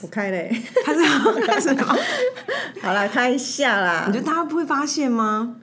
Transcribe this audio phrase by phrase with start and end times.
[0.00, 0.48] 我开嘞，
[0.84, 1.96] 开始了开始了吗？
[2.82, 4.12] 好啦，开一下啦你。
[4.12, 5.56] 觉得大家不会发现吗？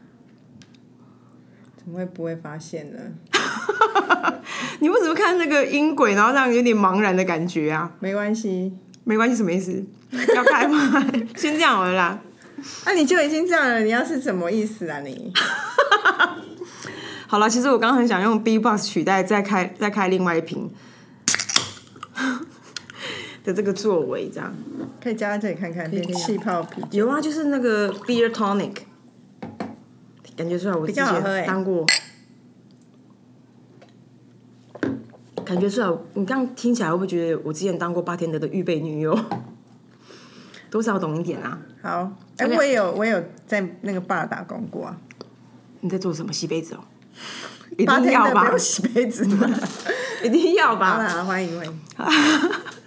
[1.78, 3.00] 怎么会不会发现呢？
[4.80, 7.92] 你为什么看那个音轨，然后让人有点茫然的感觉啊？
[8.00, 9.84] 没关系，没关系，什么意思？
[10.36, 11.06] 要开吗？
[11.38, 12.20] 先这样好了啦。
[12.86, 15.32] 那、你就已经这样了，你要是什么意思啊你？
[17.28, 20.70] 好了，其实我刚刚很想用 B-box 取代再开再开另外一瓶
[23.46, 24.52] 的这个作为，这样
[25.02, 27.06] 可以加在这里看看，变气泡啤酒。
[27.06, 28.74] 有啊，就是那个 Beer Tonic，
[30.36, 31.86] 感觉出来我之前当过，
[35.46, 39.18] 感觉出来你刚刚听起来会不会觉得我之前当过八天的的预备女友？
[40.72, 41.62] 多少懂一点啊？
[41.82, 44.98] 好，哎、我也有，我也有在那个 bar 打工过啊。
[45.82, 46.34] 你在做什么？
[46.34, 46.80] 洗杯子哦，
[47.78, 48.58] 一定要吧？
[48.58, 49.48] 洗杯子吗？
[50.24, 50.98] 一定要好吧？
[50.98, 51.80] 啦，欢迎欢迎。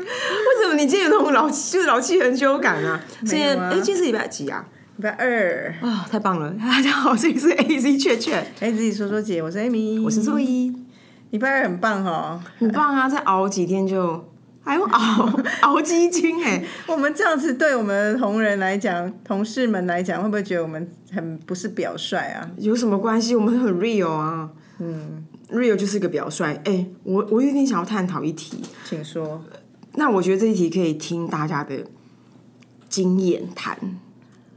[0.00, 3.00] 为什么你今天有那种老就是老气横秋感啊？
[3.20, 4.66] 今天哎，今天是礼拜几啊？
[4.96, 6.54] 礼拜二，啊、太棒了！
[6.60, 10.74] 大 家好，这里是 A Z 雀雀，哎，自己说说姐，我是 Amy，我是周一，
[11.30, 12.42] 礼拜二很棒哦。
[12.58, 13.08] 很棒啊！
[13.08, 14.28] 再熬几天就
[14.62, 22.50] 还用 熬 熬基金哎、我们这样子对我们同仁来讲，同事们来讲，会不会觉得我们很不是表率啊？
[22.58, 23.34] 有什么关系？
[23.34, 26.44] 我们很 real 啊，嗯，real 就是个表率。
[26.64, 29.42] 哎、我我有点想要探讨一题，请说。
[29.94, 31.84] 那我觉得这一题可以听大家的
[32.88, 33.98] 经验谈。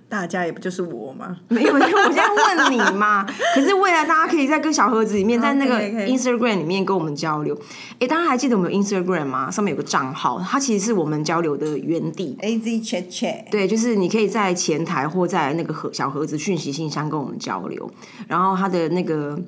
[0.09, 1.37] 大家也不就是我吗？
[1.47, 3.25] 没有，因为我现在问你嘛。
[3.55, 7.59] 可是未来大家可以在跟小盒子里面，在那个 Instagram 里面跟我们交流。
[7.97, 9.49] 哎，大家还记得我们有 Instagram 吗？
[9.49, 12.37] 上面有个账号，它其实是我们交流的原地。
[12.41, 17.89] A Z chat chat，对，就是你可以在前台或在那个盒小盒子讯息信箱跟我们交流。
[18.27, 19.41] 然后它的那个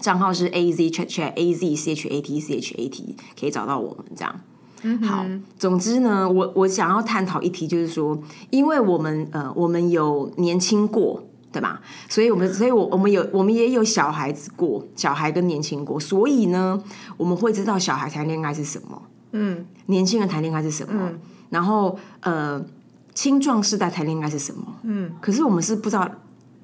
[0.00, 4.38] 账号是 A Z chat chat A Z C H A T C H A T，可以找到我们这样。
[5.02, 5.24] 好，
[5.58, 8.16] 总之呢，我我想要探讨一题，就是说，
[8.50, 11.80] 因为我们呃，我们有年轻过，对吧？
[12.08, 16.80] 所以我们，所以我我们有，我们也有小孩子过，小孩跟年轻过，所以呢，
[17.16, 19.02] 我们会知道小孩谈恋爱是什么，
[19.32, 21.10] 嗯，年轻人谈恋爱是什么，
[21.50, 22.64] 然后呃，
[23.14, 26.08] 青壮世代谈恋爱是什么，嗯，可是我们是不知道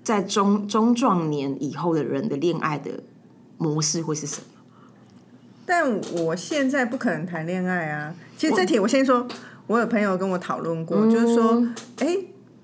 [0.04, 3.02] 在中中壮年以后的人的恋爱的
[3.58, 4.46] 模式会是什么。
[5.66, 8.14] 但我现在不可能谈恋爱啊。
[8.36, 9.26] 其实这题我先说，
[9.66, 11.66] 我有朋友跟我讨论过，就是说，
[11.98, 12.16] 哎、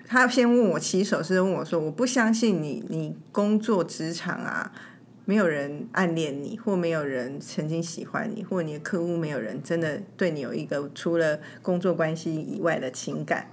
[0.06, 4.72] 他先问我起手是问我说，我不相信你，你工作职场啊，
[5.24, 13.46] 没有人暗恋你，或没有人曾经喜欢你，或你的客户没有人真的对你有一个除了工作关系以外的情感。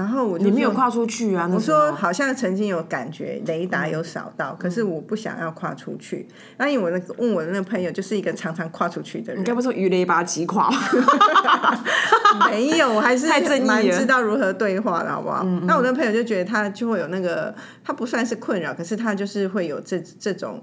[0.00, 1.46] 然后我就你没有跨出去啊？
[1.52, 6.26] 我说好像曾经有感觉，雷达有扫到，可是我不想要跨出去。
[6.56, 11.84] 那因为我那个问我的那个朋友就是一个常常跨出去的人你，该不是鱼雷把他击垮吧？
[12.48, 13.26] 没有，我还是
[13.66, 15.44] 蛮知道如何对话的，好不好？
[15.66, 20.62] 那我那朋友就觉得他就会有那个，他不算是困扰，可是他就是会有这这种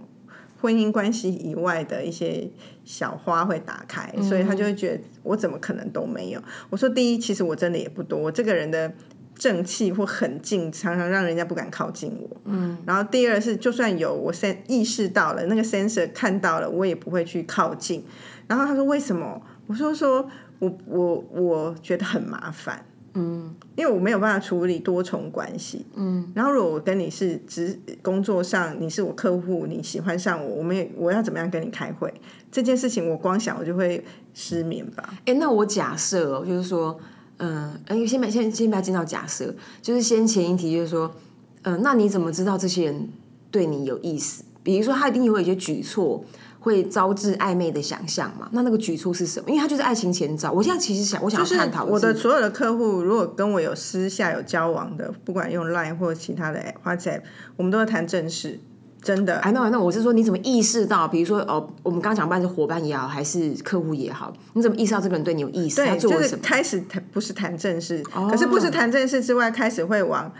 [0.59, 2.49] 婚姻关系以外的一些
[2.83, 6.41] 小花会打开，嗯所以他就会觉得我怎么可能都没有？
[6.71, 8.91] 我说第一，其实我真的也不多，我这个人的。
[9.37, 12.37] 正气或狠劲，常常让人家不敢靠近我。
[12.45, 18.03] 嗯，然后第二是，就算有我 sen 意识到了那个 sensor 看到了，我也不会去靠近。
[18.47, 19.41] 然后他说为什么？
[19.67, 20.25] 我说说
[20.59, 32.13] 我我我觉得很麻烦，嗯，因为我没有办法处理多重关系，嗯，然后如果我跟你是职工作上你是我客户，你喜欢上我，我们也我要怎么样跟你开会
[32.49, 34.01] 这件事情，我光想我就会
[34.33, 35.13] 失眠吧。
[35.25, 36.97] 哎、那我假设哦，就是说，
[37.37, 41.11] 嗯、呃，哎，先把先先不要进到假设，就是先前一题，就是说，
[41.61, 43.09] 呃，那你怎么知道这些人
[43.51, 44.43] 对你有意思？
[44.63, 46.25] 比如说，他一定会有一些举措
[46.59, 48.49] 会招致暧昧的想象嘛？
[48.51, 49.49] 那那个举措是什么？
[49.49, 50.51] 因为他就是爱情前兆。
[50.51, 57.21] 我现在其实想，我想要探讨我的所有的客户，如果跟我有私下有交往的，不管用 Line 或者其他的 WhatsApp，
[57.55, 58.59] 我们都会谈正事，
[59.01, 59.37] 真的。
[59.37, 61.07] 哎，那那我是说，你怎么意识到？
[61.07, 65.83] 比如说，哦，我们刚刚讲，不管是伙伴也好，还是客户也好，你怎么意识到这个人对你有意思？
[65.85, 66.41] 他对，就是做了什么？
[66.41, 70.31] 哦开始谈不是谈正事，可是不是谈正事之外，开始会往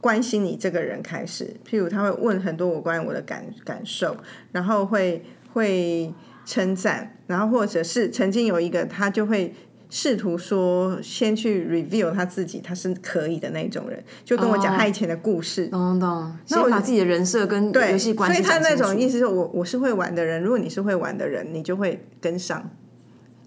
[0.00, 1.56] 关心你这个人开始。
[1.68, 4.16] 譬如他会问很多我关于我的感感受，
[4.52, 6.14] 然后会会
[6.44, 9.54] 称赞，然后或者是曾经有一个他就会。
[9.96, 15.68] 试图说先去 review 他自己，他是可以的那种人，就跟我讲他以前的故事。
[15.68, 22.68] 懂懂，先把自己的人设跟游戏关系所以他那种意思，思是我我是会玩的人，如果你是会玩的人，你就会跟上。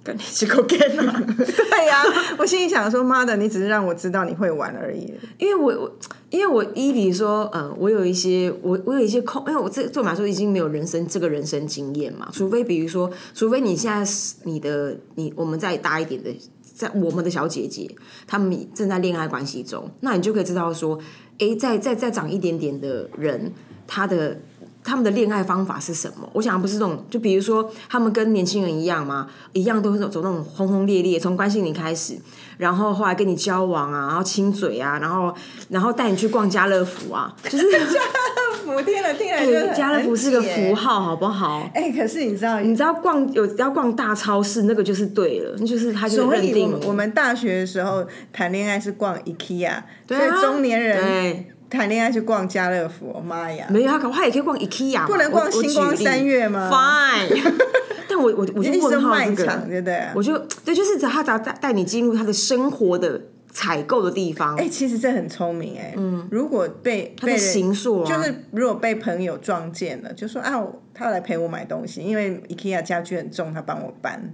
[0.07, 1.21] 跟你去 go get 啊！
[1.36, 2.01] 对呀、
[2.38, 5.13] 我心里想说，妈的，你只是让我知道你会玩而已。
[5.38, 5.98] 因为我我
[6.30, 16.30] 因为我一比如说，呃，我有一些我我有一些空，因为我这对我来说已经没有人生这个人生经验嘛，除非比如说，除非你现在是你的你我们再大一点的
[16.62, 17.89] 在我们的小姐姐，
[18.25, 20.98] 她们正在恋爱关系中，那你就可以知道说，
[21.39, 23.51] 诶，再再再长一点点的人，
[23.86, 24.39] 他的
[24.88, 26.28] 他们的恋爱方法是什么？
[26.31, 29.28] 我想不是这种，就比如说他们跟年轻人一样吗？
[29.51, 32.18] 一样都是走那种轰轰烈烈，从关心你开始，
[32.57, 35.34] 然后后来跟你交往啊，然后亲嘴啊，然后
[35.69, 41.07] 然后带你去逛家乐福啊，就是家乐福听了听了就家乐福是个符号。
[41.07, 41.69] 好不好？
[41.74, 53.68] 哎、可是你知道，你知道逛有要逛大超市，那个就是对了，那就是他就认定们我们大学的时候谈恋爱是逛 IKEA，、对啊所以中年人对谈恋爱去逛家乐福，我妈呀！
[53.69, 57.54] 没有他搞他也可以逛 IKEA，不能逛星光三月吗 Fine，
[58.08, 60.02] 但我我我就一直问号卖这个场，，对不对？
[60.16, 63.22] 我就对，就是他只要带带你进入他的生活的
[63.52, 65.94] 采购的地方，哎、其实这很聪明哎。
[65.98, 74.34] 嗯，如果被被就是如果被朋友撞见了，就说啊，他要来陪我买东西，因为 IKEA 家具很重，他帮我搬。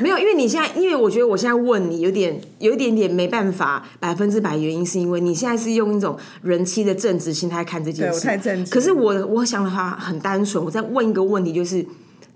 [0.00, 8.70] 没有，因为你现在，因为我觉得我现在问你有点有一点点没办法百分之百，原因是因为你现在是用一种人妻的正直心态看这件对事，我太正直。
[8.70, 11.84] 可是我我想的话很单纯，我在问一个问题，就是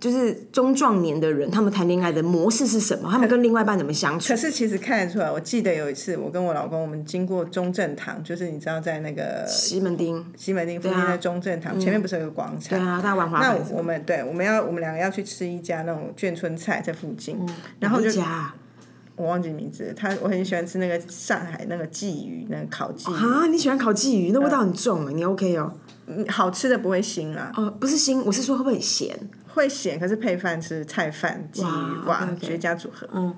[0.02, 3.08] 就是中壮年的人，他们谈恋爱的模式是什么？
[3.08, 4.36] 他们跟另外一半怎么相处可？
[4.36, 12.76] 是其实看得出来，我记得有一次我跟我老公，我们经过中正堂，就是你知道在那个西门町，西门町附近的中正堂、前面不是有个广场？
[12.76, 17.38] 对啊，大家玩滑那我们对我们要我们两个要去吃一家那种眷村菜在附近，
[17.78, 18.10] 然后就
[19.14, 25.72] 我忘记名字，他我很喜欢吃那个上海那个鲫鱼，那个烤鲫鱼，啊，你喜欢烤鲫鱼，那味道很重哎，你 OK 哦？
[26.06, 29.18] 嗯好吃的不会腥啊，哦，不是腥，我是说会不会很咸？
[29.48, 33.08] 会咸，可是配饭吃菜饭鲫鱼，绝佳组合。
[33.12, 33.34] 嗯。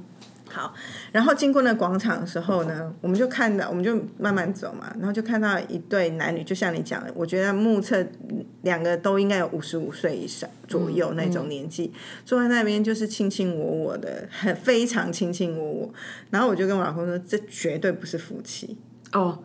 [0.46, 0.72] 好，
[1.10, 11.92] 然后经过那广场的时候呢，我们就看到，我们就慢慢走嘛，然后就看到一对男女，就像你讲的，我觉得目测嗯两个都应该有五十五岁以上左右那种年纪，
[12.24, 15.92] 坐在那边就是卿卿我我的，很非常卿卿我我。
[16.30, 18.78] 然后我就跟我老公说，这绝对不是夫妻。
[19.12, 19.42] 哦，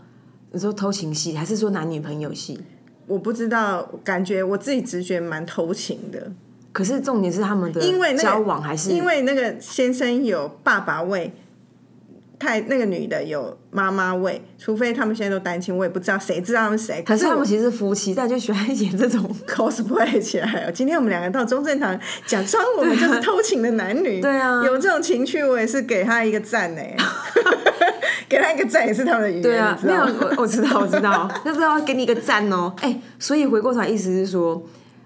[0.52, 2.62] 你说偷情戏还是说男女朋友戏？
[3.10, 6.32] 我不知道，感觉我自己直觉蛮偷情的，
[6.72, 11.34] 可是重点是他们的因为那个交往还是因为那个先生有爸爸味，
[12.38, 17.04] 太那个女的有妈妈味，除非他们现在都单亲，我也不知道，谁知道他们谁？
[17.04, 19.36] 可是我可是他们其实是夫妻，但就喜欢演这种。
[19.48, 20.72] cosplay 起来哦。
[20.72, 26.82] 今天我们两个到中正堂，假装我们就是偷情的男女， 对啊有这种情趣，我也是给他一个赞呢。
[28.30, 30.30] 给他一个赞也是他们的语言，对啊，没有，你知道？
[30.38, 32.72] 我我知道，我知道， 就是要给你一个赞哦。
[32.82, 34.64] 哎、所以回过头来，意思是说，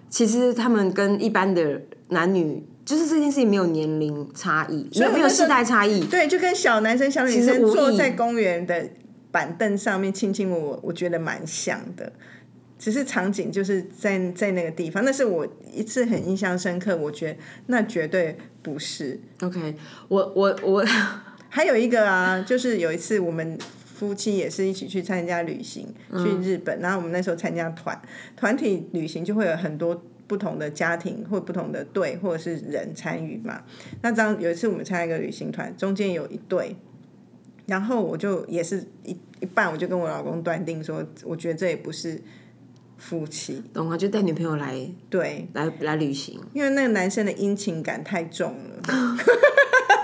[0.10, 6.04] 其实他们跟一般的男女，就是这件事情没有年龄差异，没有没有世代差异。
[6.06, 8.90] 对，就跟小男生、小女生坐在公园的
[9.32, 12.12] 板凳上面亲亲我我，我觉得蛮像的。
[12.78, 16.94] 只是场景就是在在那个地方，那是我一次很印象深刻。
[16.98, 19.18] 我觉得那绝对不是。
[19.42, 19.76] OK，
[20.10, 20.86] 我我我，
[21.56, 23.56] 还有一个啊，就是有一次我们
[23.86, 28.02] 夫妻也是一起去参加旅行，去日本，然后我们那时候参加团
[28.36, 33.62] 团体旅行，就会有很多不同的家庭或不同的队或者是人参与嘛。
[34.02, 36.76] 那这样有一次我们参加一个旅行团，中间有一对，
[37.68, 42.20] 然后我就也是一一半，我就跟我老公断定说，我觉得这也不是
[42.98, 44.76] 夫妻，懂啊，就带女朋友来
[45.08, 49.18] 对，来来旅行，因为那个男生的殷勤感太重了。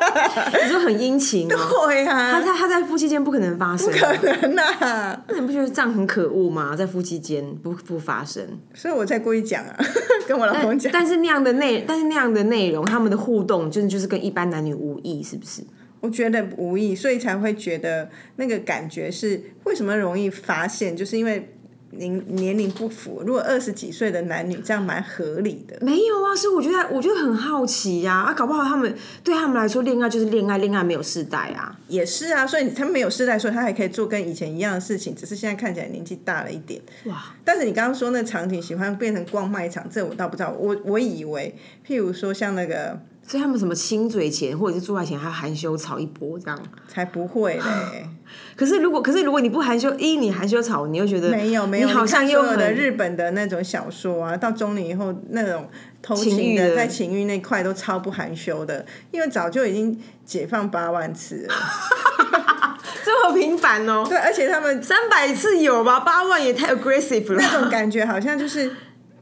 [0.64, 1.58] 你说很殷勤哦。
[1.88, 5.24] 对他啊，他他在夫妻间不可能发生、啊，可能啊。
[5.28, 6.76] 那你不觉得这样很可恶吗？
[6.76, 9.76] 在夫妻间不不发生，所以我才故意讲啊，
[10.28, 10.92] 跟我老公讲。
[10.92, 15.62] 但是那样的内，但是那样的内容，他们的互动，真的就是跟一般男女无异，是不是？
[16.02, 21.54] 我觉得无意，所以才会觉得那个感觉是为什么容易发现，就是因为
[21.92, 23.24] 年年龄不符。
[23.26, 25.78] 如果二十几岁的男女，这样蛮合理的。
[25.82, 31.78] 没有啊，所以我觉得我觉得很好奇呀、啊，搞不好他们对他们来说，恋爱就是恋爱，恋爱没有世代啊。
[31.88, 36.82] 也是啊，所以他没有世代，所以他还可以做跟以前一样的事情，只是现在看起来年纪大了一点。
[37.06, 40.52] 哇，但是你刚刚说那场景喜欢变成逛卖场，这我倒不知道。
[40.52, 41.56] 我我以为，
[41.88, 46.60] 譬如说像那个所以他们什么亲嘴前或者是做爱前还要含羞草一波这样。
[46.88, 48.10] 才不会嘞，
[48.58, 55.70] 可是如果可是如果你不含羞，一你含羞草，你又觉得没有没有，你好像看又有的日本的那种小说啊，到中年以后那种
[56.02, 59.96] 偷情的在情欲那块都超不含羞的，因为早就已经
[60.26, 61.54] 解放八万次了。
[63.06, 64.04] 这么频繁哦。
[64.10, 66.00] 对，而且他们三百次有吧？
[66.00, 67.40] 八万也太 aggressive 了。
[67.40, 68.72] 那种感觉好像就是。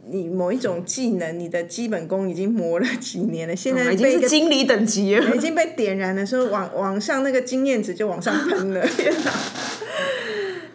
[0.09, 5.35] 你某一种技能，你的基本功已经磨了几年了，现在已经是经理等级了。
[5.35, 8.87] 已经被点燃的时候，往往上那个经验值就往上喷了。
[8.87, 9.31] 天 哪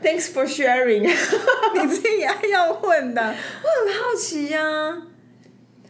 [0.03, 1.03] ！Thanks for sharing。
[1.75, 5.03] 你自己还要混的，我很好奇呀、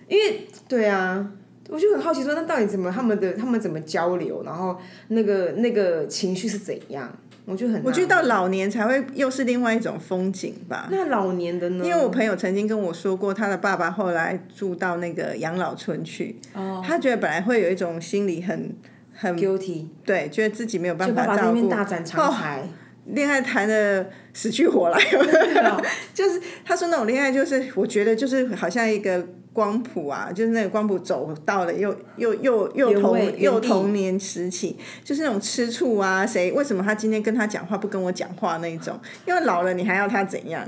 [0.08, 1.32] 因为对啊，
[1.68, 4.78] 我就很好奇说，那到底怎么他们的他们怎么交流，然后
[5.08, 7.10] 那个那个情绪是怎样？
[7.44, 10.86] 我就很我觉得到老年才会又是另外一种风景吧。
[10.92, 11.84] 那老年的呢？
[11.84, 18.72] 因为我朋友曾经跟我说过，他的爸爸后来住到那个养老村去，哦他觉得本来会有一种心理很
[19.12, 22.62] 很 guilty，对，觉得自己没有办爸爸法照顾，在那边大展长才。
[23.06, 25.00] 恋爱谈的死去活来，
[26.14, 38.98] 就是他说那种恋爱，就是我觉得就是好像一个光谱啊，就是那个光谱走到了又又又又童又童年时期，就是那种吃醋啊，谁为什么他今天跟他讲话不跟我讲话那种？
[39.26, 40.66] 因为老了你还要他怎样？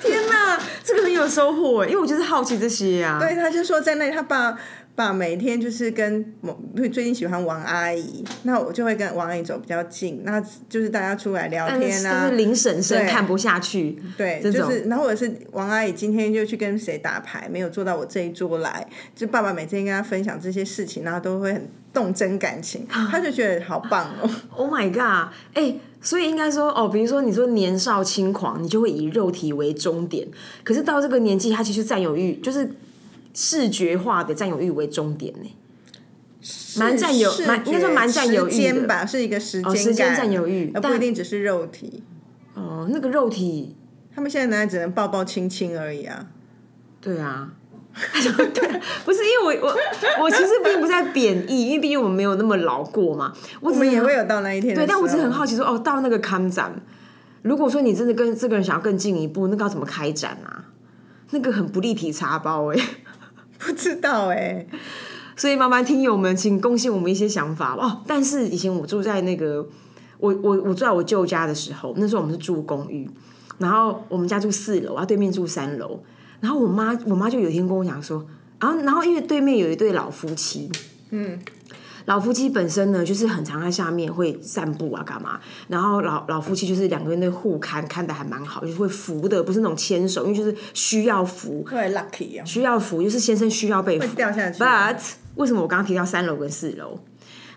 [0.00, 3.18] 天哪，这个很有收获因为我就是好奇这些啊。
[3.18, 4.58] 对，他就说在那他爸。
[4.96, 12.24] 爸每天就是跟某最近喜欢王阿姨，那我就会跟王阿姨走比较近，那就是大家出来聊天啊。
[12.24, 24.30] 就是林婶婶看不下去，对，就是然后或者是王阿姨今天就去跟谁打牌，没有坐到我这一桌来，就爸爸每天跟他分享这些事情，然后都会很动真感情，他就觉得好棒哦。
[24.56, 25.30] Oh my god！
[25.52, 30.26] 哎，所以应该说哦，比如说你说年少轻狂，你就会以肉体为终点，
[30.64, 32.66] 可是到这个年纪，他其实占有欲就是。
[33.38, 35.54] 视觉化的占有欲为终点呢，
[36.78, 42.02] 蛮占有，蛮应该说蛮占有欲吧，是一个时间时间占有欲，而不一定只是肉体。
[42.54, 43.76] 哦，那个肉体，
[44.14, 46.28] 他们现在男人只能抱抱亲亲而已啊。
[46.98, 47.52] 对啊，
[47.92, 49.76] 对， 不是因为我我
[50.22, 53.34] 我其实并不在贬义，因为毕竟我们没有那么老过嘛。
[53.60, 56.72] 我们也会有到那一天，对，但我只是很好奇说，哦，到那个看展，
[57.42, 60.64] 如果说你真的跟这个人想要更进一步，那个要怎么开展啊？
[61.32, 62.80] 那个很不立体茶包哎。
[63.60, 64.66] 不知道哎，
[65.36, 68.02] 所以妈妈听友们，请贡献我们一些想法哦。
[68.06, 69.66] 但是以前我住在那个，
[70.18, 73.08] 我我我住在我舅家的时候，那时候我们是住公寓，
[73.58, 76.00] 然后我们家住四楼，啊，对面住三楼，
[76.40, 78.26] 然后我妈我妈就有一天跟我讲说，
[78.60, 80.70] 然后然后因为对面有一对老夫妻，
[81.10, 81.38] 嗯。
[82.06, 85.38] 老夫妻本身呢，就是很常在下面会散步啊，干嘛？
[85.68, 91.66] 然后老老夫妻就是两个人的互看，看的还蛮好，就是会扶的，不是那种牵手，因为就是需要扶。
[91.68, 92.44] 对，lucky 啊。
[92.44, 94.06] 需要扶，就是先生需要被扶。
[94.14, 94.62] 掉下去。
[94.62, 94.98] But
[95.34, 96.98] 为什么我刚刚提到三楼跟四楼，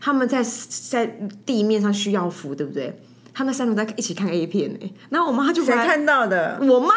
[0.02, 1.06] 他们在在
[1.46, 3.00] 地面上需要扶，对不对？
[3.32, 4.94] 他们三楼在一起看 A 片呢。
[5.10, 6.58] 然后我妈就谁看到的？
[6.60, 6.90] 我妈，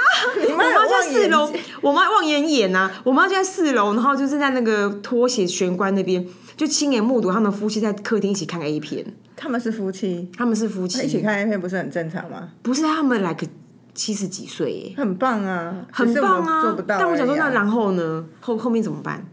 [0.51, 6.27] 我妈在四楼，我妈望眼眼呐，我妈就在四楼，然后就是在那个拖鞋玄关那边。
[6.57, 9.05] 就亲眼目睹他们夫妻在客厅一起看 A 片，
[9.37, 12.51] 他们是夫妻，他们是夫妻一起看 A 片不是很正常吗？
[12.63, 13.47] 不是，他们 like
[13.95, 16.99] 七十几岁，很棒啊，很棒啊，做不到。
[16.99, 18.27] 但我想说，那然后呢？
[18.41, 19.27] 后后面怎么办？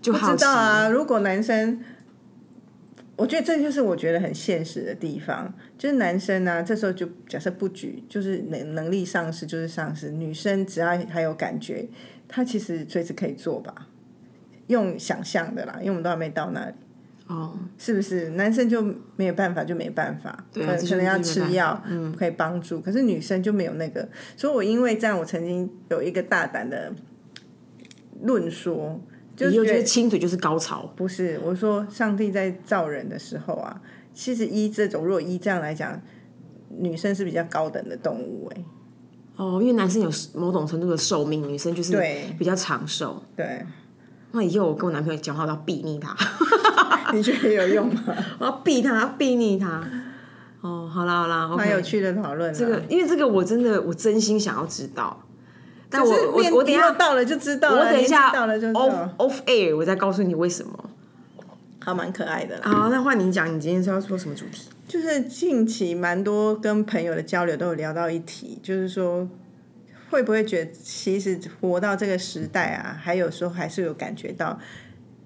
[0.00, 0.88] 就不知道啊。
[0.88, 1.80] 如果男生，
[3.16, 10.10] 我觉得这就是我觉得很现实的地方，就是男生呢，这时候就假设不举，就是能能力丧失就是丧失。
[10.10, 11.88] 女生只要还有感觉，
[12.26, 13.88] 她其实随时可以做吧。
[14.72, 16.74] 用想象的啦，因为我们都还没到那里，
[17.28, 18.30] 哦，是不是？
[18.30, 18.82] 男生就
[19.16, 22.80] 没有办法，就没办法，可能可能要吃药，嗯，可以帮助。
[22.80, 26.92] 可是女生就没有那个，所以我因为这样，我曾经有一个大胆的
[28.22, 29.00] 论说，
[29.36, 31.38] 就是觉得亲嘴就是高潮，不是？
[31.44, 33.80] 我说上帝在造人的时候啊，
[34.12, 36.00] 其实依这种，如果依这样来讲，
[36.68, 38.64] 女生是比较高等的动物，哎，
[39.36, 41.98] 哦，因为男生有某种程度的寿命，女生就是
[42.38, 43.64] 比较长寿，对。
[44.32, 46.16] 那以后我跟我男朋友讲话，我要避逆他。
[47.12, 48.02] 你觉得有用吗？
[48.40, 49.82] 我要避他，避逆他。
[50.62, 52.52] 哦，好啦好啦，蛮有趣的讨论。
[52.54, 55.22] 这个，因为这个我真的，我真心想要知道。
[55.90, 57.84] 但我我我等下到了就知道了。
[57.84, 60.72] 我等一下到了就 off off air，我再告诉你为什么。
[61.80, 62.58] 还蛮可爱的。
[62.62, 64.68] 好，那换你讲，你今天是要说什么主题？
[64.88, 69.28] 就是近期蛮多跟朋友的交流都有聊到一题，就是说。
[70.12, 74.58] 会不会觉得其实活到这个时代啊，还有时候还是有感觉到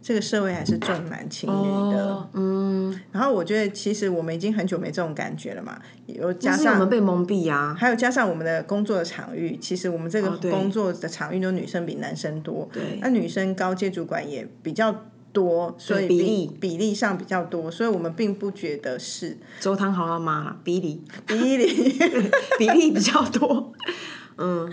[0.01, 3.01] 这个社会还是重男轻女的，嗯。
[3.11, 5.77] 然后我觉得其实我们已经很久没这种感觉了嘛，
[6.07, 13.01] 有加上我们被蒙蔽啊，还有加上我们的工作的场域，其实我们这个工作的场域都女生比男生多，对。
[13.03, 16.57] 那女生高阶主管也比较多，所以比例。
[16.61, 19.37] 比例上比较多，所以我们并不觉得是。
[19.59, 21.03] 周汤豪他妈比例。
[21.27, 21.99] 比例。
[22.57, 23.73] 比例比较多。
[24.39, 24.73] 嗯，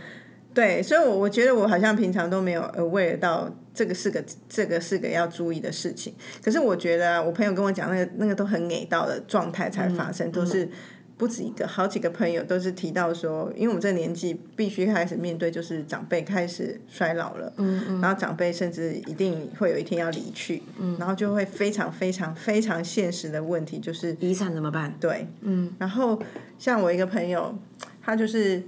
[0.53, 6.13] 对，所以，我我觉得我好像平常都没有 aware 到这个是个这个是个要注意的事情。
[6.43, 10.69] 可是我觉得我朋友跟我讲那个那个都很给到的状态才发生，都是
[11.17, 24.93] 不止一个，好几个朋友都是提到说，因为我们这个年纪必须开始面对，就是长辈开始衰老了，嗯嗯，然后长辈甚至一定会有一天要离去，嗯，然后就会非常非常非常现实的问题就是遗产怎么办？
[24.99, 26.21] 对，嗯，然后
[26.59, 27.57] 像我一个朋友，
[28.03, 28.61] 他就是。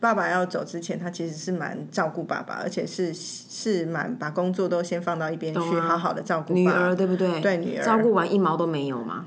[0.00, 7.40] 爸爸要走之前，他其实是蛮照顾爸爸，而且是是蛮把工作都先放到一边去，好好的照顾女儿，对不对？
[7.40, 9.26] 对女儿照顾完一毛都没有吗。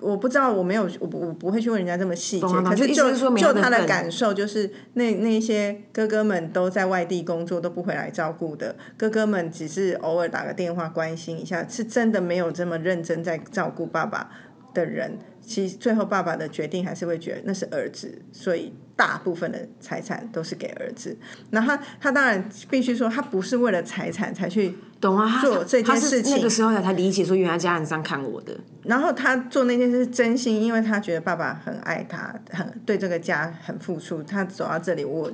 [0.00, 2.46] 我不知道，我没有，我不我不会去问人家这么细节。
[2.46, 8.76] 可是就就他的感受，就是那那些哥哥们都在外地工作，都不回来照顾的。
[8.98, 14.30] 哥哥们只是偶尔打个电话关心一下，是真的没有这么认真在照顾爸爸
[14.74, 15.18] 的人。
[15.46, 18.72] 其实最后爸爸的决定还是会觉得那是儿子，所以。
[18.96, 21.18] 大部分的财产都是给儿子，
[21.50, 24.72] 那他他当然必须说，他不是为了财产才去
[25.04, 26.34] 懂啊做这件事情。
[26.34, 28.56] 那个时候才理解说，原来家人这样看我的。
[28.84, 34.22] 然后他做那件事是真心，因为他觉得爸爸很爱他，很对这个家很付出。
[34.22, 35.30] 他走到这里，我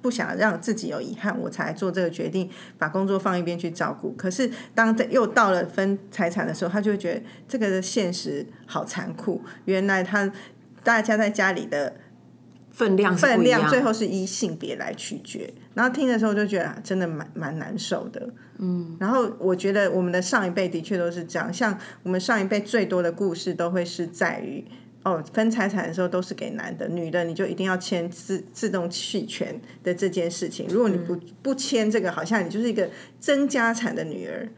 [0.00, 2.48] 不想让自己有遗憾，我才做这个决定，
[2.78, 4.12] 把工作放一边去照顾。
[4.12, 9.42] 可是当又到了分财产的时候，他就会觉得这个的现实好残酷。
[9.66, 10.32] 原来他
[10.82, 11.94] 大家在家里的。
[12.72, 24.64] 分量分量最后是依性别来取决，然后听的时候就觉得真的蛮蛮难受的，嗯，然后我觉得我们的上一辈的确都是这样，像我们上一辈最多的故事都会是在于
[25.02, 32.88] 哦分财产的时候都是给男的，女的你就一定要签自自动弃权的这件事情，如果你不不签这个，好像你就是一个
[33.20, 34.48] 争家产的女儿。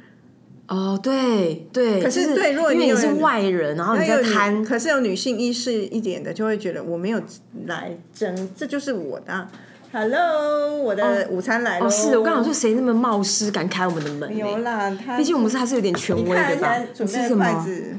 [0.69, 7.21] 哦，对对，可是对，如果你是外人，然后你在贪，可是有女性意识一点的，就会觉得我没有
[7.67, 9.49] 来争，这就是我的。
[9.93, 11.85] Hello，我的午餐来了。
[11.85, 14.35] 哦，是我刚刚说谁那么冒失敢开我们的门？
[14.35, 16.79] 有啦，毕竟我们是还是有点权威的吧？
[16.95, 17.97] 准备筷子，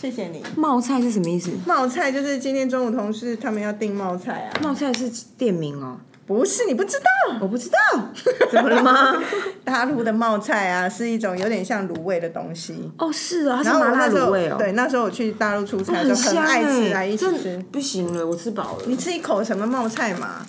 [0.00, 0.42] 谢谢你。
[0.56, 1.50] 冒菜是什么意思？
[1.66, 4.60] 冒菜就是今天中午同事他们要订冒菜啊。
[4.62, 5.98] 冒菜是店名哦。
[6.28, 7.78] 不是你不知道，我不知道，
[8.52, 9.16] 怎么了吗？
[9.64, 12.90] 大陆的冒菜啊，是一种有点像卤味的东西。
[12.98, 14.56] 哦，是啊，它是麻辣卤味哦。
[14.58, 17.64] 对，那时候我去大陆出差，就很爱吃来一起吃。
[17.72, 18.82] 不行了，我吃饱了。
[18.86, 20.46] 你吃一口什么冒菜嘛？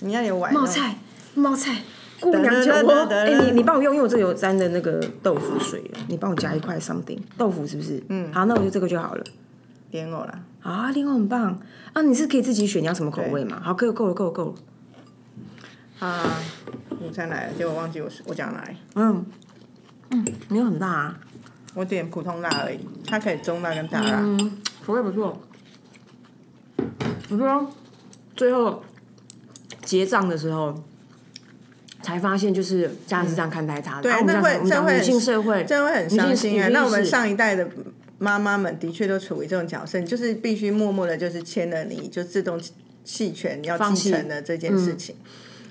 [0.00, 0.52] 你要有碗。
[0.52, 0.96] 冒菜，
[1.34, 1.82] 冒菜，
[2.18, 3.02] 姑娘酒窝。
[3.10, 8.02] 哎，你你帮我用，因为我这有沾的那个豆腐水，你帮我加一块 something 豆腐是不是？
[8.08, 9.22] 嗯，好，那我就这个就好了。
[9.90, 10.40] 莲藕啦。
[10.62, 11.60] 啊，莲藕很棒
[11.92, 12.02] 啊！
[12.02, 13.60] 你是可以自己选你要什么口味嘛？
[13.62, 14.54] 好，够够了，够了，够了。
[15.98, 16.42] 啊，
[17.00, 18.76] 午餐来了，结果忘记我我讲哪里。
[18.94, 19.24] 嗯
[20.10, 21.18] 嗯，没有很大啊，
[21.74, 22.78] 我点普通辣而已。
[23.06, 24.22] 它可以中辣跟大辣，
[24.84, 25.40] 口味不错。
[27.28, 27.72] 我说
[28.36, 28.84] 最后
[29.82, 30.84] 结账的时候，
[32.02, 34.02] 才发现就是家人是这样看待他的。
[34.02, 36.68] 对，那会这会女性社会，这会很伤心啊。
[36.68, 37.68] 那我们上一代的
[38.18, 42.60] 妈妈们的确都处于这种角色，就是必须默默的，就是签了你就自动
[43.02, 45.16] 弃权要继承的这件事情。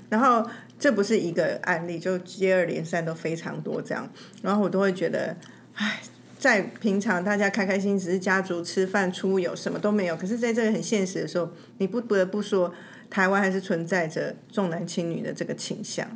[0.10, 0.48] 然后
[0.80, 4.08] 这不是一个案例，就接二连三都非常多这样，
[4.42, 5.36] 然后我都会觉得，
[5.74, 6.02] 唉，
[6.38, 10.16] 在平常大家开开心，只是家族吃饭出游，什么都没有。
[10.16, 12.72] 可是在这个很现实的时候，你不得不说，
[13.10, 16.08] 台湾还是存在着重男轻女的这个倾向。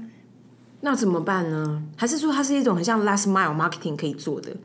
[0.81, 1.83] 那怎么办呢？
[1.97, 4.55] 还是说它是一种很像 last mile marketing 可以做的？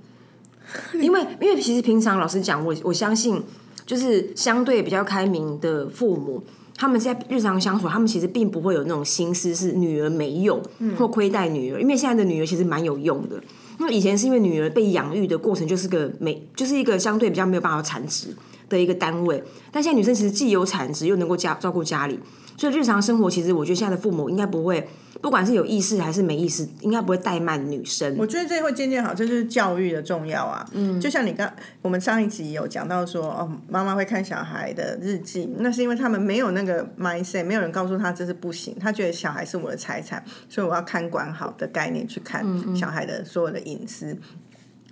[0.94, 3.42] 因为 因为其实平常老实讲，我我相信
[3.86, 6.44] 就是相对比较开明的父母。
[6.76, 10.60] 他们在日常相处，他们其实并不会有那种心思是女儿没用
[10.98, 13.40] 或亏待女儿，因为现在的女儿其实蛮有用的。
[13.78, 18.28] 那以前是因为女儿被养育的过程就是个没，就是一个相对比较没有办法产值
[18.68, 22.18] 的一个单位，但现在女生其实既有产值又能够家照顾家里，
[22.56, 24.88] 所以日常生活其实我觉得现在的父母应该不会。
[25.22, 28.14] 不管是有意识还是没意识，应该不会怠慢女生。
[28.18, 30.62] 我觉得这会渐渐好，这就是教育的重要啊。
[30.72, 42.44] 嗯，就像你刚我们上一集有讲到说，哦，妈妈会看小孩的日记，那是因为他们没有那个 mindset，没有人告诉他这是不行，他觉得小孩是我的财产，所以我要看管好的概念去看
[42.76, 44.14] 小孩的所有的隐私。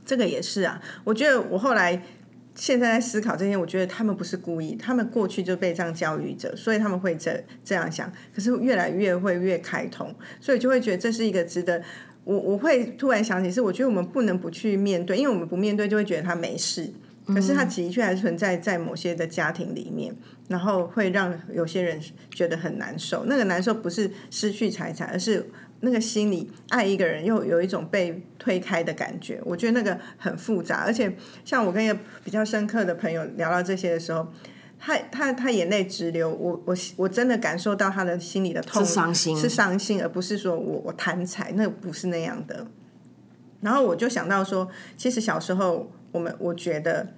[0.06, 2.02] 这个也是啊，我觉得我后来。
[2.54, 8.12] 现在在思考这些，我觉得他们不是故意，他们过去就被这样教育着，所以他们会这这样想。
[8.34, 11.82] 可是越来越会越开通，所以就会觉得这是一个值得
[12.24, 16.92] 我我会突然想起，是我觉得我们不能不去面对，因为我们不面对就会觉得他没事。
[17.26, 20.14] 可是他的确还存在在某些的家庭里面，
[20.48, 23.24] 然后会让有些人觉得很难受。
[23.26, 25.48] 那个难受不是失去财产，而是。
[25.84, 30.84] 那个心里爱一个人，又有一种被推开的感觉，我觉得那个很复杂。
[30.86, 31.12] 而且，
[31.44, 34.28] 像我跟一个比较深刻的朋友聊到这些的时候，
[34.78, 42.68] 他他他眼泪直流，我我我真的感受到他的心里的痛，是伤心，是伤心，而不是说我我贪财，那不是那样的。
[43.60, 47.08] 然后我就想到说，其实小时候我们我觉得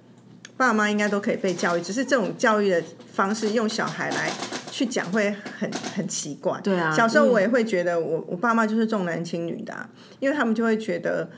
[0.57, 4.31] 爸妈应该都可以被教育，只是这种教育的方式用小孩来。
[4.75, 6.91] 去讲会很很奇怪，对啊。
[6.91, 9.73] 小时候我也会觉得我我爸妈就是重男轻女的，
[10.19, 11.29] 因为他们就会觉得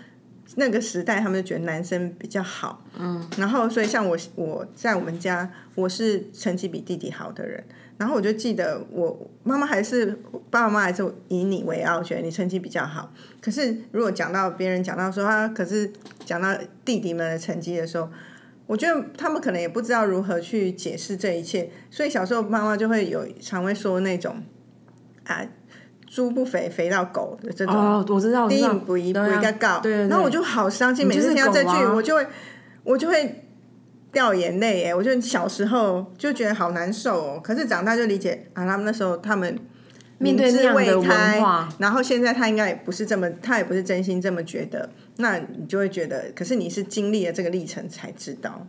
[0.56, 7.64] 那个时代他们就觉得男生比较好，嗯，然后所以像我我在我们家我是成绩比弟弟好的人，
[8.00, 10.08] 然后我就记得我妈妈还是
[10.50, 13.14] 爸爸妈妈还是以你为傲，觉得你成绩比较好。
[13.40, 15.94] 可是如果讲到别人讲到说啊，可是
[16.26, 18.10] 讲到弟弟们的成绩的时候，
[18.68, 24.44] 我觉得他们可能也不知道如何去解释这一切，所以小时候妈妈就会有常会说那种
[25.26, 25.44] 啊。
[26.10, 27.76] 猪不肥，肥到狗的这种。
[27.76, 28.74] 哦，我知道，我知道。
[28.74, 29.82] 不一不应该告。
[29.82, 30.08] 对对。
[30.08, 32.26] 然后我就好伤心，每次听到这句，我就会
[32.86, 33.44] 我就会
[34.10, 34.86] 掉眼泪。
[34.86, 37.42] 哎，我就小时候就觉得好难受哦。
[37.44, 39.60] 可是长大就理解啊，他们那时候他们
[40.20, 41.10] 面对那样的文
[41.42, 44.90] 化，然后现在他应该也不是这么，他也不是真心这么觉得。
[45.18, 48.66] 那你就会觉得，可是你是经历了这个历程才知道。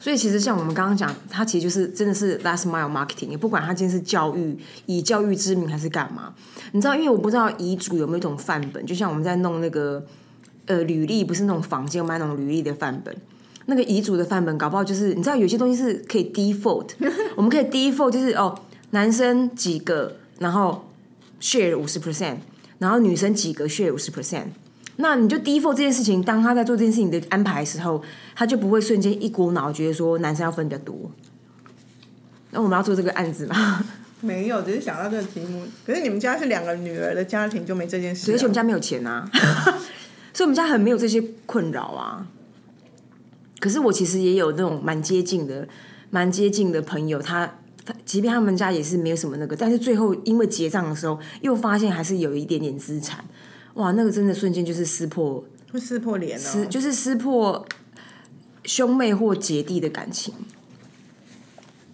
[0.00, 6.34] 所以其实像我们刚刚讲，他其实就是真的是 last mile marketing，也不管他今天是教育以教育之名还是干嘛，
[6.72, 6.94] 你知道？
[6.96, 10.04] 因为我不知道遗嘱有没有一种范本，就像我们在弄那个
[10.66, 13.16] 呃履历，不是那种房间买那种履历的范本，
[13.66, 16.88] 那个遗嘱的范本，搞不好就是你知道有些东西是可以 default，
[17.36, 18.58] 我们可以 default 就是哦
[18.90, 20.88] 男生几个，然后
[21.40, 22.36] share 五十 percent，
[22.78, 24.46] 然后女生几个 share 五十 percent。
[24.96, 28.02] 那你就 default 这件事情，当他在做这件事情的安排的时候，
[28.34, 31.10] 他就不会瞬间一股脑觉得说男生要分比较多。
[32.50, 33.84] 那我们要做这个案子吗？
[34.20, 35.62] 没有，只是想到这个题目。
[35.86, 38.30] 可是你们家是两个女儿的家庭，就没这件事。
[38.32, 39.28] 而且我们家没有钱啊，
[40.32, 42.26] 所以我们家很没有这些困扰啊。
[43.58, 45.66] 可是我其实也有那种蛮接近的、
[46.10, 47.52] 蛮接近的朋友，他他
[48.04, 53.24] 即便他们家也是没有什么那个，但是最后因为结账的时候，又发现还是有一点点资产。
[53.74, 57.66] 哇，那个真的瞬间就是撕破，会撕破脸哦，就是撕破
[58.64, 60.34] 兄妹或姐弟的感情。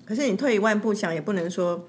[0.05, 1.87] 可是你退一万步想，也不能说，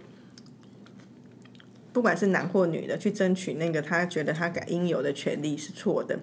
[1.91, 6.19] 不管是男或女的去争取那个他觉得他该应有的权利是错的。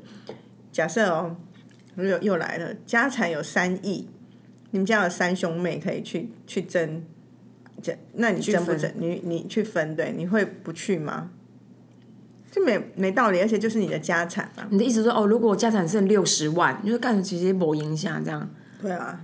[0.71, 1.37] 假设哦，
[1.97, 4.09] 又又来了，家产有三亿，
[4.71, 7.03] 你们家有三兄妹可以去去争，
[7.83, 8.91] 这那你争不争？
[8.97, 11.31] 你你去分对，你会不去吗？
[12.51, 14.67] 就没没道理，而且就是你的家产啊！
[14.71, 18.49] 你的意思说，哦，如果我家产剩六十万，你就干直接某影响这样？
[18.81, 19.21] 对啊，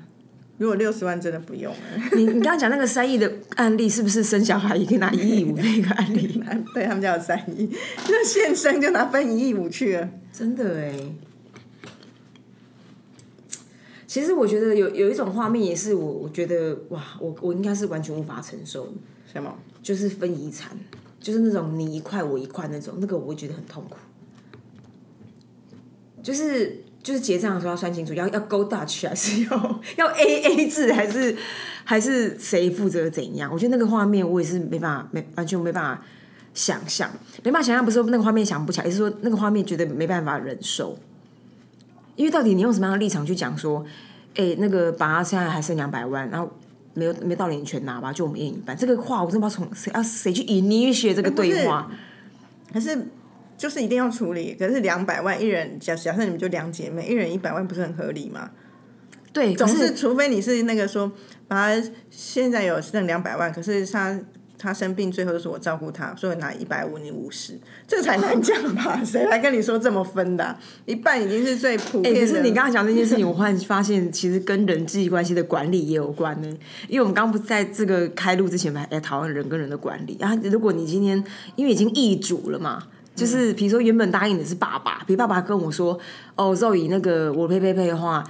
[0.59, 1.79] 如果六十万真的不用了。
[2.15, 6.43] 你你刚刚讲那个三亿的案例，是不是生小孩也可以拿一亿五那个案例？
[6.75, 7.71] 对他们家有三亿，
[8.07, 10.09] 那现生就拿分一亿五去了。
[10.31, 10.93] 真的哎，
[14.12, 18.92] 其实我觉得有有一种画面也是我我觉得哇，我我应该是完全无法承受的。
[19.33, 19.51] 什么？
[19.83, 20.77] 就是分遗产。
[21.18, 23.96] 就是那种你一块我一块那种，那个我会觉得很痛苦。
[26.22, 31.35] 就是就是结账的时候要算清楚，要要 go Dutch 还是要要 A A 制，还是
[31.83, 33.51] 还是谁负责怎样？
[33.51, 36.05] 我觉得那个画面我也是没办法，没完全没办法
[36.53, 37.11] 想象，
[37.42, 37.83] 没办法想象。
[37.83, 40.98] 不是说那个画面想不起来，是说那个画面觉得没办法忍受。
[42.23, 43.85] 因为到底你用什么样的立场去讲说，
[44.37, 46.51] 哎，那个把他现在还剩两百万，然后。
[46.95, 48.77] 没有没道理，你全拿吧，就我们一人一半。
[48.77, 51.91] 这个话我真不知道从谁啊谁去引你学这个对话。
[52.71, 53.07] 可是
[53.57, 54.55] 就是一定要处理。
[54.59, 58.51] 可是两百万一人，假假设你们就两姐妹，一人一百万，不是很合理吗？
[59.33, 61.11] 对，总是除非你是那个说，
[61.49, 64.21] 把他现在有剩两百万，可是他。
[64.62, 68.98] 他生病，最后就是我照顾他，所以拿一百五，你五十，这才难讲吧？
[69.05, 70.57] 谁来跟你说这么分的？
[70.87, 72.20] 一半已经是最普遍的。
[72.20, 76.48] 可是你刚刚讲这件事情，我忽然发现，其实跟人际关系的管理也有关呢。
[76.88, 80.16] 因为我们刚刚不是在这个开录之前还在讨论人跟人的管理。
[80.20, 81.22] 然后，如果你今天
[81.57, 82.85] 因为已经易主了嘛，
[83.16, 85.98] 就是比如说原本答应的是爸爸，比爸爸跟我说，
[86.37, 88.22] 哦，肉以那个我呸呸呸的话，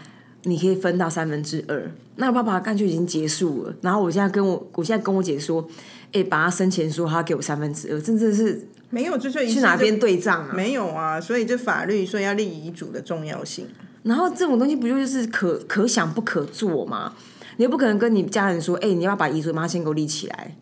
[0.45, 3.75] 你可以分到三分之二，那爸爸干脆已经结束了。
[3.83, 5.69] 然后我现在跟我，我现在跟我姐说。
[6.13, 10.53] 哎，把他生前说他给我三分之二，真的是没有，就是去哪边对账啊？
[10.55, 13.67] 没有啊，所以这法律说要立遗嘱的重要性。
[14.03, 17.15] 然后这种东西不就是可可想不可做吗？
[17.57, 20.57] 你又不可能跟你家人说，哎，你要把遗嘱妈先给我立起来。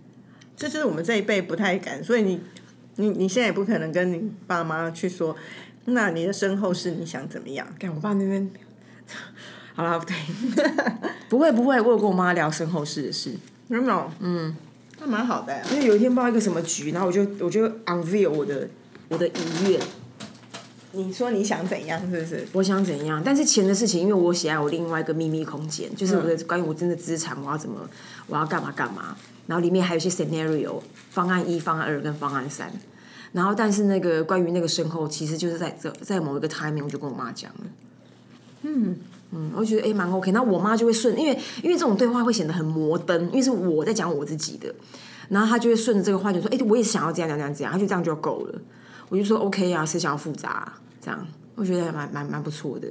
[0.56, 2.40] 这是我们这一辈不太敢，所以你
[2.96, 5.34] 你你现在也不可能跟你爸妈去说，
[5.86, 7.66] 那你的身后事你想怎么样？
[7.78, 8.50] 看我爸那边，
[9.74, 10.14] 好了，不对，
[11.30, 13.32] 不会不会，我有跟我妈聊身后事的事，
[13.68, 14.10] 有没有？
[14.20, 14.54] 嗯。
[15.00, 18.68] 那蛮好的，因为有一天报一个什么局，然后我就我就 unveil 我的
[19.08, 19.32] 我的遗
[19.68, 19.80] 愿。
[20.92, 22.46] 你说你想怎样，是不是？
[22.52, 27.88] 我想怎样，但是钱的事情，因为我喜爱我另外一个秘密空间，就是我的关于我真的资产，我要怎么，
[28.26, 29.16] 我要干嘛干嘛。
[29.46, 32.72] 然后里面还有一些 scenario，方案一、方案二跟方案三。
[33.32, 37.60] 然后，但是那个关于那个身后，其实就是在在在某一个 timing，我就跟我妈讲了。
[38.62, 38.96] 嗯。
[39.33, 44.75] 嗯，我觉得哎蛮 OK，那我妈就会顺，因为因为这种对话会显得很摩登，因为是我在讲我自己的，
[45.29, 48.61] 然后她就会顺着这个话就说，哎，我也想要这样这样这样，她就这样就够了。
[49.09, 51.27] 我就说 OK 啊，谁想要复杂这样？
[51.55, 52.88] 我觉得还蛮蛮蛮不错的。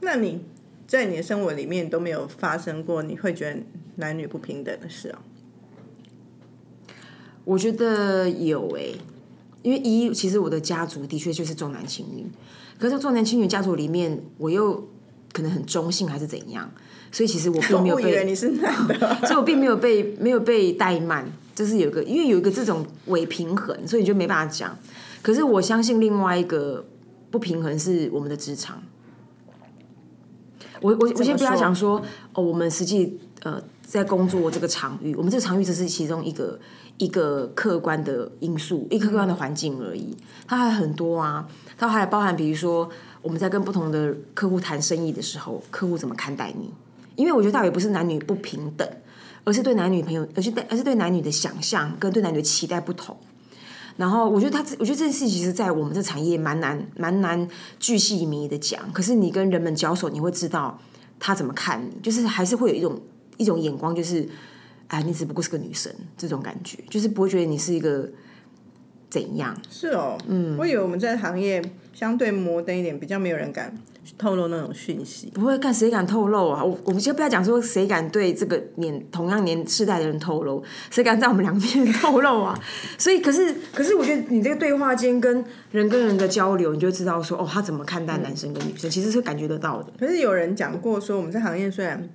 [0.00, 0.44] 那你
[0.86, 3.60] 在你的生活里面都没有发生过你会觉得
[3.96, 5.18] 男女不平等的事哦？
[7.44, 8.96] 我觉得有诶、
[9.62, 12.26] 因为一其实我的家族的确就是重男轻女，
[12.78, 14.88] 可是重男轻女家族里面，我又
[15.34, 16.70] 可能很中性还是怎样，
[17.10, 24.78] 所以其实我并没有被，你是男的， 所以我并没有被没有被怠慢，就是有一个因为有一个这种伪平衡，所以你就没办法讲。
[25.20, 26.86] 可是我相信另外一个
[27.32, 28.80] 不平衡是我们的职场。
[30.80, 32.00] 我我我先不要讲说
[32.34, 36.60] 哦，我们实际呃在工作这个场域，我们这个场域只是其中一个
[36.98, 40.16] 一个客观的因素，一个客观的环境而已。
[40.46, 42.90] 它还很多啊，它还包含比如说
[43.24, 46.70] 我们在跟不同的客户谈生意的时候，客户怎么看待你？
[47.16, 48.86] 因为我觉得倒也不是男女不平等，
[49.44, 53.16] 而是对男女朋友，而是对而是对男女的想象跟对男女的期待不同。
[53.96, 58.92] 然后我觉得他，我觉得这件事其实，在我们这产业蛮难蛮难巨细靡遗的讲。
[58.92, 60.78] 可是你跟人们交手，你会知道
[61.18, 63.00] 他怎么看你，就是还是会有一种
[63.38, 64.28] 一种眼光，就是
[64.88, 68.10] 哎，你只不过是个女生这种感觉，就是不会觉得你是一个
[69.08, 69.56] 怎样。
[69.70, 71.62] 是哦，嗯，我以为我们在行业
[71.94, 73.72] 相对摩登一点，比较没有人敢
[74.18, 75.30] 透露那种讯息。
[75.32, 76.62] 不会看谁敢透露啊？
[76.62, 82.60] 我我们先不要讲说谁敢对这个年同样年世代的人透露，谁敢在我们两边透露啊？
[82.98, 89.92] 所以，可是可是，我觉得你这个对话间跟人跟人的交流，你就知道说哦，他怎么看待男生跟女生，其实是感觉得到的。
[89.98, 92.08] 可是有人讲过说，我们这行业虽然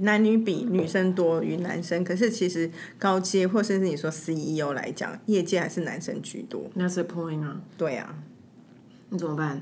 [0.00, 6.64] 男女比女生多于男生，可是其实高阶或甚至你说 CEO 来讲，业界还是男生居多。
[6.74, 8.14] 那是 point 啊，对啊
[9.12, 9.60] 你怎么办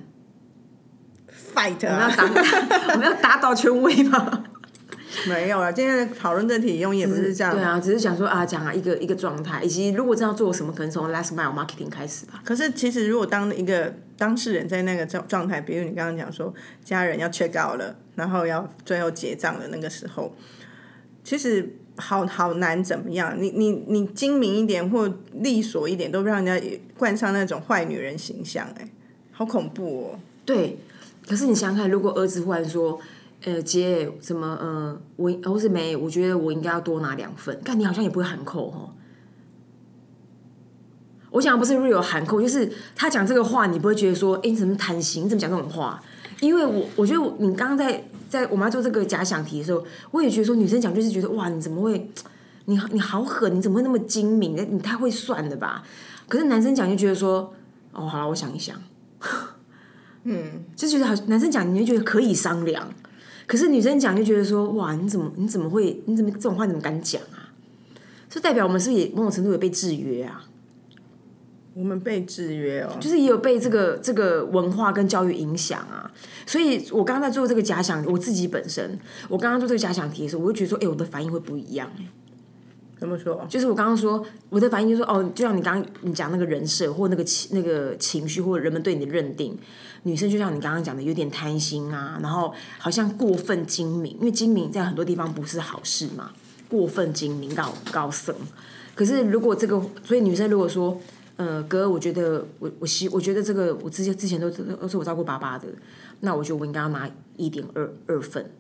[1.53, 2.15] ？，fight 我们要啊！
[2.17, 2.25] 打，
[2.95, 4.45] 我们要打倒权威吗？
[5.27, 7.53] 没有啊，今天的讨论这题用意也不是这样。
[7.53, 12.41] 对啊，只是讲说啊，讲啊一个一个状态，以及如果真要做什么，可能从 last mile marketing 开始吧。
[12.45, 20.33] 可是其实如果当一个当事人在那个状状态，比如你刚刚讲说家人要 check out 了，然后要最后结账的那个时候，
[21.25, 23.35] 其实好好难怎么样？
[23.37, 28.89] 你你你精明一点或利索一点，都让人家冠上那种坏女人形象、哎，
[29.41, 30.19] 好恐怖哦！
[30.45, 30.79] 对，
[31.27, 33.01] 可是你想想看，如果儿子忽然说，
[33.43, 38.91] 呃，姐，什么，呃，我或是没，我觉得我应该要多拿两份，但你好像也不会喊扣哦。
[41.31, 45.25] 我想不是 real 喊扣，就是他讲这个话，你不会觉得说，哎、你怎么贪心？
[45.25, 46.03] 你怎么讲这种话？
[46.41, 52.11] 因为我我觉得你刚刚在在我妈做这个假想题的时候，我也觉得说女生讲就是觉得哇，你怎么会，
[52.67, 54.55] 你你好狠，你怎么会那么精明？
[54.71, 55.83] 你太会算了吧？
[56.29, 57.55] 可是男生讲就觉得说，
[57.95, 58.77] 哦，好了，我想一想。
[60.77, 62.93] 就觉得好，男生讲你就觉得可以商量，
[63.47, 67.53] 可是女生讲就觉得说，哇，你怎么你怎么会你怎么这种话你怎么敢讲啊？
[68.29, 70.45] 就代表我们是不是也某种程度也被制约啊？
[71.73, 76.11] 我们被制约哦，就是也有被这个这个文化跟教育影响啊。
[76.45, 81.91] 所以我刚刚在做这个假想，我自己本身，我刚刚做这个假想题的时候，我就觉得说，哎、我的反应会不一样、
[83.01, 83.47] 怎么说？
[83.49, 89.59] 就是我刚刚说，我的反应就是说，哦，就像你刚刚你讲那个人设或那个情那个情绪，或人们对你的认定，
[90.03, 96.33] 女生就像你刚刚讲的，有点贪心啊，然后好像过分精明，因为精明在很多地方不是好事嘛，
[96.69, 98.37] 过分精明高高僧。
[98.95, 101.01] 可是如果这个，所以女生如果说，
[101.37, 105.67] 呃，哥，我觉得我我希我觉得这个我之前之前都都是我照顾爸爸的，
[106.21, 107.09] 那我觉得我应该要拿
[107.39, 108.51] 一点二二份。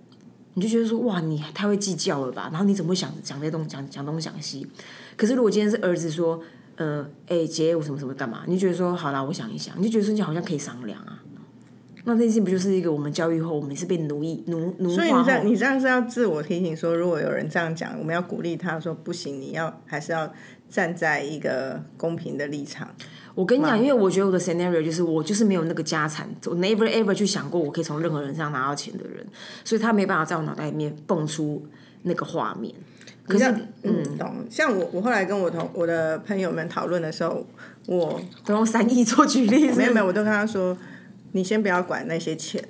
[0.54, 2.48] 你就觉得说哇，你太会计较了吧？
[2.52, 4.66] 然后你怎么会想讲这些东讲讲东讲西？
[5.16, 6.40] 可是如果今天是儿子说，
[6.76, 8.42] 呃，哎、姐，我什么什么干嘛？
[8.46, 11.22] 你就觉得说好啦，我想一想，你就觉得说你好像可以商量啊。
[12.04, 20.32] 那这件事情不就是一个我们教育后，我们是被奴役奴奴所以你这样你这样是要自我提醒说，如果有人这样讲，我们要鼓励他说不行，你要还是要
[20.70, 22.88] 站在一个公平的立场。
[23.34, 29.26] 我跟你讲，因为我觉得我的 scenario 就是我就是没有那个家产，我 never ever 去想过我可以从任何人身上拿到钱的人，
[29.64, 31.66] 所以他没办法在我脑袋里面蹦出
[32.02, 32.74] 那个画面。
[33.26, 33.44] 可是，
[33.82, 34.44] 嗯，懂。
[34.50, 37.46] 像我，我后来跟我同我的朋友们讨论的时候，
[37.86, 40.76] 我都用三亿做举例，没有没有，我都跟他说，
[41.32, 42.62] 你先不要管那些钱，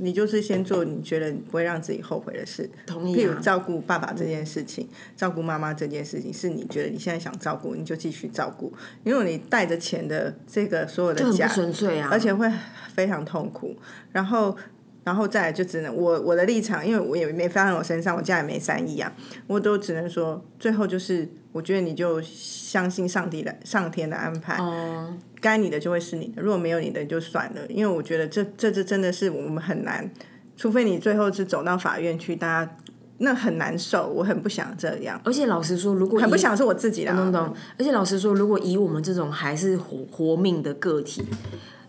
[0.00, 2.68] 你就是先做你觉得你不会让自己后悔的事。
[2.86, 3.18] 同意啊。
[3.18, 8.72] 譬如照顾爸爸这件事情，照顾妈妈这件事情，是你觉得你现在想照顾，你就继续照顾，
[9.04, 12.50] 因为你带着钱的这个所有的很家纯粹啊，而且会
[12.94, 13.76] 非常痛苦。
[14.12, 14.56] 然后，
[15.04, 19.12] 然后再来就只能我我的立场，因为我也没发生我身上，我家也没三亿啊，
[19.46, 30.10] 我都只能说，最后就是我觉得你就相信上帝的上天的安排，哦，该你的就会是你的，如果没有你的就算了，因为我觉得这这这真的是我们很难，
[30.56, 32.76] 除非你最后是走到法院去，大家
[33.18, 37.54] 那很难受，我很不想这样，而且老实说，如果很不想是我自己啦，懂懂。
[37.78, 41.24] 而且老实说，如果以我们这种还是活活命的个体，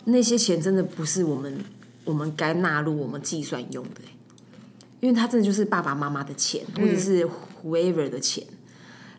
[0.05, 1.57] 那些钱真的不是我们
[2.05, 4.11] 我们该纳入我们计算用的欸，
[4.99, 7.27] 因为他真的就是爸爸妈妈的钱，或者是
[7.63, 8.43] whoever 的钱。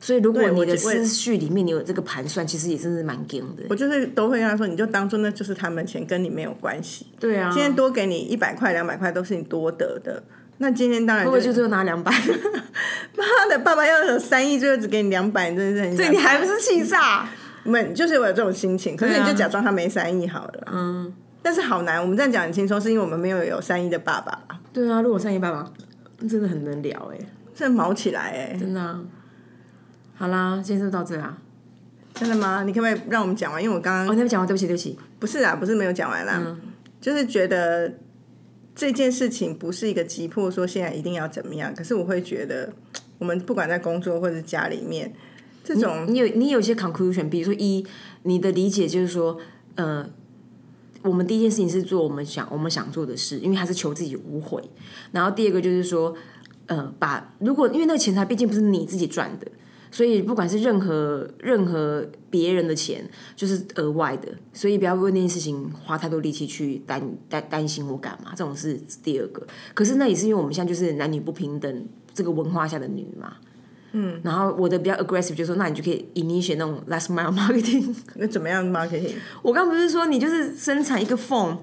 [0.03, 3.63] 所以，如果你的思绪里面你有这个盘算，其实也真是蛮硬的。
[3.71, 7.07] 我就是都会跟他说，你就当做那就是他们钱，跟你没有关系。
[7.21, 10.21] 对啊，今天多给你一百块、两百块都是你多得的。
[10.59, 12.11] 那今天当然不会就只有拿两百？
[13.17, 17.29] 妈的，爸爸要有三亿，最后只给你两百，你真的是很对你还不是气炸？
[17.63, 18.97] 没，就是我有这种心情。
[18.97, 20.69] 可是你就假装他没三亿好了。
[20.73, 21.15] 嗯。
[21.45, 24.37] 但是好难，我们这样讲很轻松，是因为我们没有有三亿的爸爸，
[24.73, 25.73] 对啊，如果三亿爸爸
[26.29, 27.19] 真的很能聊哎、
[27.55, 29.01] 这毛起来哎、真的、啊。
[30.23, 31.37] 好啦，今天是不是到这啊？
[32.15, 32.63] 真的吗？
[32.63, 33.61] 你可不可以让我们讲完？
[33.61, 34.97] 因为我刚刚哦，你没讲完，对不起，对不起。
[35.19, 36.57] 不是啊，不是没有讲完啦，
[37.01, 37.95] 就是觉得
[38.73, 41.75] 这件事情不是一个急迫，说现在一定要怎么样。
[41.75, 42.73] 可是我会觉得，
[43.19, 45.13] 我们不管在工作或者家里面，
[45.65, 47.85] 这种你有你有一些 conclusion，比如说一，
[48.23, 49.37] 你的理解就是说，
[49.75, 50.09] 呃，
[51.03, 54.63] 我们第一件事情是做我们想我们想做的事，因为他是求自己无悔。
[55.11, 56.15] 然后第二个就是说，
[56.67, 59.49] 呃，把如果因为那个钱财毕竟不是你自己赚的，
[59.93, 69.47] 所以不管是任何任何别人的钱，就是额外的，所以不要为那件事情花太多力气去担担担心或干嘛，这种是第二个。
[69.75, 73.35] 可是那也是因为我们现在就是男女不平等这个文化下的女嘛。
[73.95, 77.95] 嗯，然后我的比较 aggressive 就是说，那你就可以 initiate 那种 last mile marketing。
[78.15, 79.13] 那怎么样 marketing？
[79.43, 81.59] 我刚不是说你就是生产一个 phone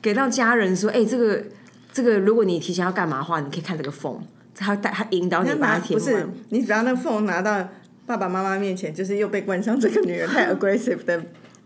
[0.00, 1.44] 给到家人说，哎、这个
[1.92, 4.20] 这个，如果你提前要干嘛的话，你可以看这个 phone，
[4.58, 6.28] 他带他引导你把它填不是。
[6.50, 7.68] 你只要那 phone 拿到
[8.06, 11.22] 爸爸妈妈面前，就是又被冠上这个女人 太 aggressive 的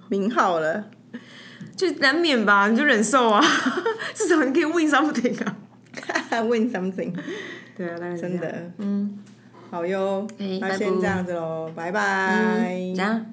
[0.08, 0.84] 名号了。
[1.76, 3.42] 就难免吧，你就忍受啊，
[4.14, 5.56] 至少你可以 win something 啊。
[6.48, 7.12] Win something，
[7.76, 9.18] 对啊，真的，嗯，
[9.70, 10.26] 好哟，
[10.60, 12.74] 那先这样子喽，拜拜。
[12.96, 13.26] 这样。